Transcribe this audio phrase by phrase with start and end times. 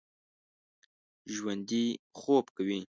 [1.33, 1.85] ژوندي
[2.19, 2.79] خوب کوي